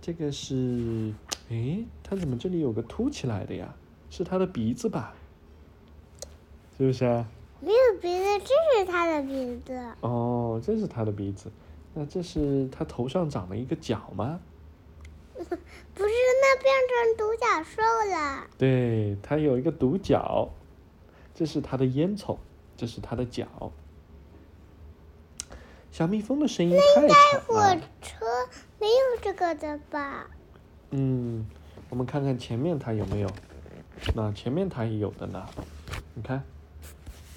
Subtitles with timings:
[0.00, 1.12] 这个是，
[1.50, 3.74] 诶，它怎么这里有个凸起来的呀？
[4.08, 5.14] 是它的鼻子吧？
[6.78, 7.26] 是不是啊？
[7.60, 9.78] 没有鼻子，这是它的鼻子。
[10.00, 11.52] 哦，这是它的鼻子。
[11.92, 14.40] 那这是它头上长了一个角吗？
[15.36, 15.54] 不是，
[15.94, 18.46] 那变成独角兽了。
[18.56, 20.48] 对，它有一个独角。
[21.34, 22.36] 这是它的烟囱，
[22.82, 23.46] 这是它的脚。
[25.92, 27.76] 小蜜蜂的声音太吵了。
[27.76, 28.26] 火车
[28.80, 30.26] 没有这个的吧？
[30.90, 31.46] 嗯，
[31.90, 33.30] 我们看看前面它有没有。
[34.16, 35.48] 那前面它也有的呢。
[36.14, 36.42] 你看，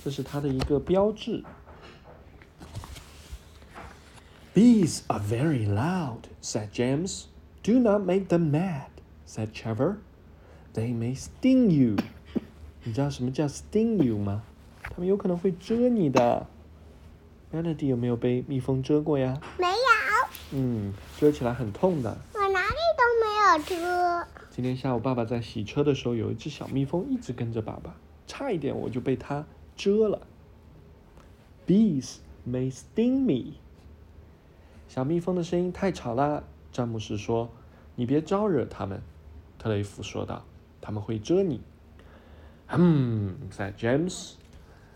[0.04, 1.44] 这是它的一个标志。
[4.56, 7.26] Bees are very loud," said James.
[7.62, 8.88] "Do not make them mad,"
[9.28, 9.98] said Trevor.
[10.74, 11.98] "They may sting you."
[12.84, 14.42] 你知道什么叫 sting you 吗？
[14.90, 16.48] 它们有可能会蛰你的。
[17.54, 19.40] Melody 有没有被蜜蜂蛰过呀？
[19.58, 19.74] 没有。
[20.52, 22.18] 嗯，蛰起来很痛的。
[22.34, 24.28] 我哪里都没有蛰。
[24.50, 27.96] 今天下午爸爸在洗车的时候，有一只小蜜蜂一直跟着爸爸，
[28.28, 30.22] 差一点我就被它蛰了。
[31.68, 32.18] Bees
[32.48, 33.54] may sting me.
[34.88, 37.50] 小蜜蜂的声音太吵了，詹姆斯说
[37.96, 39.02] ：“你别招惹它们。”
[39.58, 40.46] 特雷弗说道
[40.80, 41.60] ：“他们会蛰你。”
[42.70, 44.34] Hmm, said James.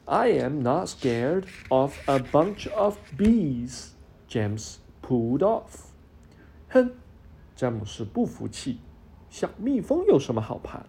[0.08, 3.94] I am not scared of a bunch of bees.
[4.28, 5.92] James pulled off.
[6.70, 6.90] 哼，
[7.56, 8.80] 詹姆斯不服气。
[9.30, 10.88] 小蜜蜂有什么好怕的？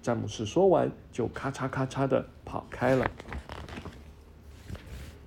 [0.00, 3.10] 詹姆斯说完，就咔嚓咔嚓的跑开了。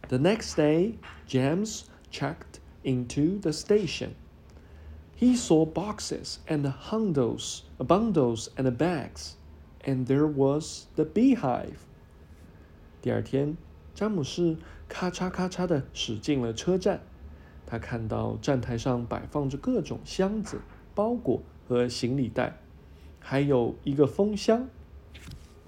[0.07, 0.95] The next day,
[1.27, 4.11] James checked into the station.
[5.17, 9.35] He saw boxes and bundles, bundles and bags,
[9.83, 11.77] and there was the beehive.
[13.02, 13.56] 第二天，
[13.94, 14.56] 詹姆士
[14.88, 17.00] 咔嚓咔嚓地驶进了车站。
[17.66, 20.60] 他看到站台上摆放着各种箱子、
[20.94, 22.58] 包裹和行李袋，
[23.20, 24.68] 还有一个蜂箱。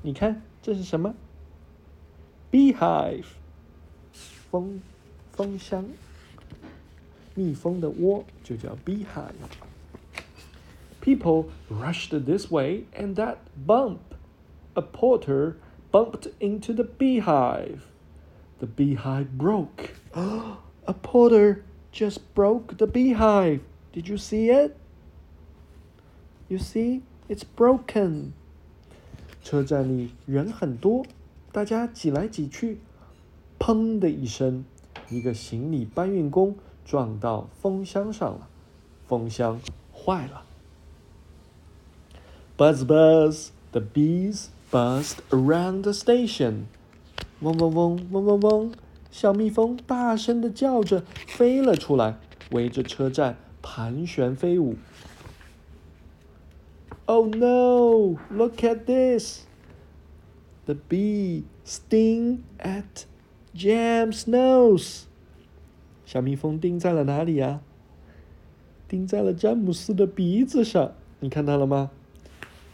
[0.02, 1.14] 你看，这是什么
[2.50, 3.24] ？Beehive，
[4.50, 4.82] 蜂
[5.30, 5.86] 蜂箱。
[7.34, 9.32] 蜜蜂的窝就叫 beehive.
[11.00, 13.36] People rushed this way and that
[13.66, 13.98] bump.
[14.74, 15.54] A porter
[15.91, 17.81] bumped into the beehive.
[18.59, 19.95] The beehive broke.
[20.13, 23.61] A porter just broke the beehive.
[23.93, 24.75] Did you see it?
[26.49, 28.33] You see, it's broken.
[29.43, 31.05] 车站里人很多，
[31.51, 32.79] 大家挤来挤去。
[33.59, 34.65] 砰的一声，
[35.09, 38.47] 一个行李搬运工撞到蜂箱上了，
[39.07, 39.59] 蜂箱
[39.91, 40.43] 坏了。
[42.57, 46.65] Buzz buzz, the bees buzzed around the station.
[47.39, 48.73] 嗡嗡嗡嗡嗡嗡，
[49.11, 52.17] 小蜜蜂大声的叫着飞了出来，
[52.51, 54.75] 围着车站盘旋飞舞。
[57.05, 58.17] Oh no!
[58.29, 59.43] Look at this!
[60.65, 63.05] The bee sting at
[63.55, 65.03] Jam's nose.
[66.05, 67.61] 小蜜蜂叮在了哪里呀、
[68.87, 70.93] 叮在了詹姆斯的鼻子上。
[71.19, 71.91] 你看到了吗？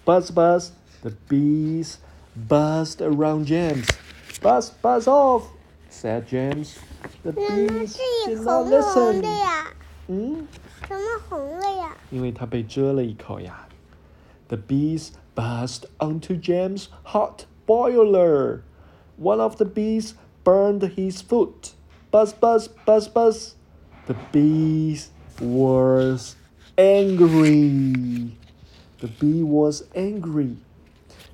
[0.05, 0.69] Buzz, buzz.
[1.01, 1.97] The bees
[2.35, 3.87] buzzed around James.
[4.41, 5.43] Buzz, buzz off,
[5.89, 6.77] said James.
[7.23, 9.21] The 妈妈， bees 这里 did 红 not 红 listen.
[9.21, 9.73] 的呀，
[10.07, 10.47] 嗯，
[10.87, 11.95] 怎么红了呀？
[12.11, 13.67] 因为它被蛰了一口呀。
[14.47, 18.61] The bees buzzed onto Jam's hot boiler.
[19.17, 20.13] One of the bees
[20.43, 21.73] burned his foot.
[22.11, 23.55] Buzz, buzz, buzz, buzz.
[24.05, 25.07] The bees
[25.39, 26.35] was
[26.77, 28.35] angry.
[28.99, 30.57] The bee was angry.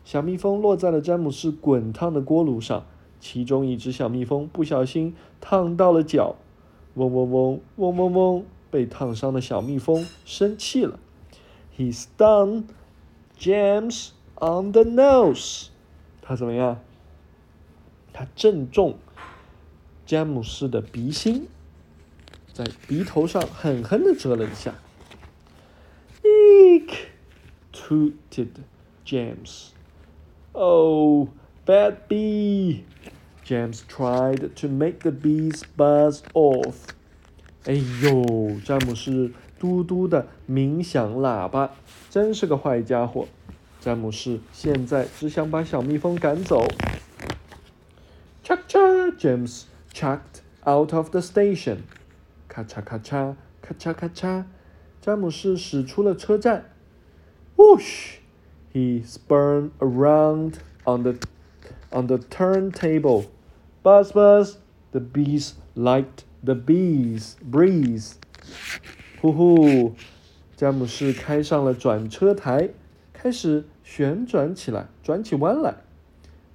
[0.05, 2.85] 小蜜蜂落在了詹姆斯滚烫的锅炉上，
[3.21, 6.37] 其中一只小蜜蜂不小心烫到了脚，
[6.95, 10.99] 嗡嗡嗡嗡嗡嗡，被烫伤的小蜜蜂生气了。
[11.77, 12.65] He stung
[13.39, 15.69] James on the nose.
[16.21, 16.81] 他怎么样？
[18.13, 18.97] 他正中
[20.07, 21.49] 詹姆斯的鼻心，
[22.53, 24.75] 在鼻头上狠狠地蛰了一下。
[26.23, 27.09] Eek!
[27.73, 28.51] tooted
[29.05, 29.71] James.
[30.57, 31.31] Oh,
[31.67, 32.85] bad bee!
[33.45, 36.91] James tried to make the bees buzz off.
[37.65, 41.73] 哎呦，詹姆斯嘟嘟的鸣响喇叭，
[42.09, 43.27] 真是个坏家伙。
[43.81, 46.67] 詹姆斯现在只想把小蜜蜂赶走。
[48.45, 49.11] Cha cha!
[49.19, 51.79] James chucked out of the station.
[52.47, 54.45] 咔嚓咔嚓，咔嚓咔嚓，
[55.01, 56.71] 詹姆斯驶出了车站。
[57.57, 58.19] woosh
[58.74, 61.18] He spun around on the
[61.92, 63.26] on the turntable.
[63.84, 64.58] Buzz buzz!
[64.92, 68.16] The bees liked the bees breeze.
[69.22, 69.94] 呼呼！
[70.56, 72.70] 詹姆斯开上了转车台，
[73.14, 75.78] 开始旋转起来，转起弯来。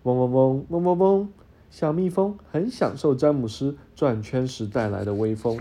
[0.03, 1.29] 嗡嗡嗡嗡嗡嗡！
[1.71, 5.59] 小蜜蜂很享受詹姆斯转圈时带来的微风。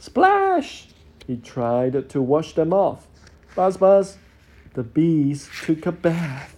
[0.00, 0.84] Splash!
[1.26, 2.98] He tried to wash them off.
[3.54, 4.16] Buzz buzz!
[4.74, 6.50] The bees took a bath.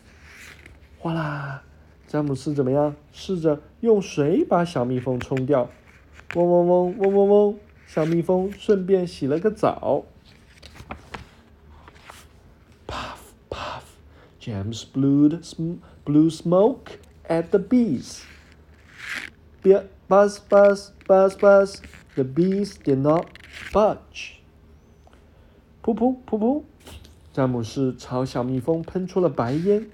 [0.98, 1.62] 哗啦！
[2.06, 2.94] 詹姆斯怎么样？
[3.12, 5.70] 试着用水把小蜜蜂冲掉。
[6.34, 7.58] 嗡嗡嗡嗡嗡嗡！
[7.86, 10.04] 小蜜蜂顺便洗了个澡。
[12.86, 13.82] Puff puff!
[14.40, 16.98] James blew sm blew smoke
[17.28, 18.22] at the bees.
[19.62, 21.80] Be- Buzz buzz buzz buzz!
[22.16, 23.26] The bees did not
[23.72, 24.40] budge.
[25.82, 26.64] 噗噗噗噗！
[27.35, 29.89] 詹姆斯朝小蜜蜂喷出了白烟。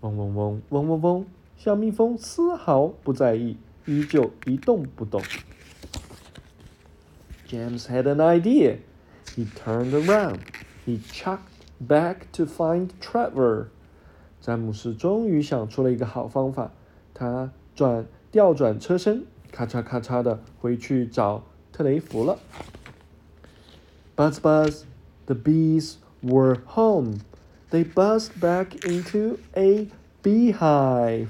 [0.00, 1.24] 嗡嗡嗡嗡嗡嗡！
[1.56, 3.56] 小蜜蜂丝毫不在意，
[3.86, 5.22] 依旧一动不动。
[7.48, 8.78] James had an idea.
[9.36, 10.40] He turned around.
[10.84, 11.38] He chucked
[11.80, 13.66] back to find Trevor.
[14.40, 16.72] 詹姆斯终于想出了一个好方法，
[17.14, 22.40] 他转调转车身，咔嚓咔嚓的回去找特雷弗了。
[24.16, 24.82] Buzz buzz,
[25.26, 27.20] the bees were home.
[27.70, 29.88] They buzzed back into a
[30.22, 31.28] beehive.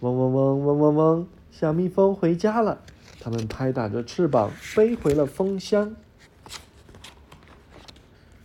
[0.00, 2.82] 嗡嗡嗡嗡嗡嗡，小蜜蜂回家了。
[3.20, 5.94] 它们拍打着翅膀飞回了蜂箱。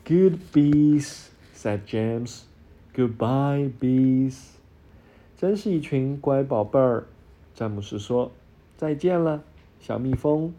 [0.06, 2.42] Good bees, said James.
[2.96, 4.38] Goodbye, bees.
[5.36, 7.06] 真是一群乖宝贝儿，
[7.54, 8.32] 詹姆斯说。
[8.78, 9.44] 再见了，
[9.80, 10.54] 小蜜蜂。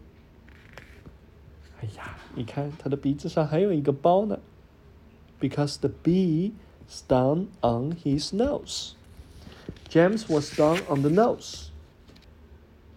[1.81, 4.39] 哎呀，你看它的鼻子上还有一个包呢。
[5.39, 6.53] Because the bee
[6.87, 8.95] stung on his nose.
[9.87, 11.71] James was stung on the nose.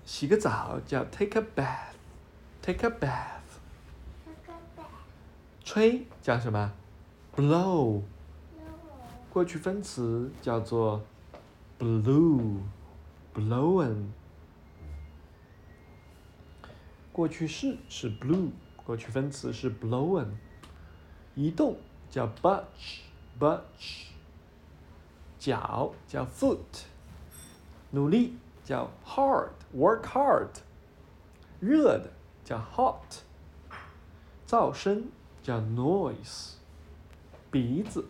[0.05, 3.39] 洗个澡叫 take a bath，take a bath。
[5.63, 6.73] 吹叫什么？
[7.35, 8.01] blow。
[9.31, 11.01] 过去分词叫做
[11.78, 12.62] Blue,
[13.32, 14.08] blown。
[17.12, 18.50] 过去式是 blue，
[18.84, 20.26] 过去分词是 blown。
[21.36, 21.78] 移动
[22.10, 24.08] 叫 butch，butch。
[25.38, 26.86] 脚叫 foot。
[27.92, 30.48] 努力叫 hard，work hard。
[31.60, 32.10] 热的
[32.44, 33.22] 叫 hot。
[34.48, 35.08] 噪声
[35.44, 36.54] 叫 noise。
[37.52, 38.04] 鼻子